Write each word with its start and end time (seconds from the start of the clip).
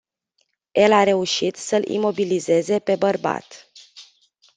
El 0.73 0.91
a 0.93 1.03
reușit 1.03 1.55
să-l 1.55 1.85
imobilizeze 1.89 2.79
pe 2.79 2.95
bărbat. 2.95 3.71